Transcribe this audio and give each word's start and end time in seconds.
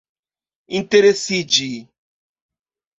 interesiĝi 0.79 1.71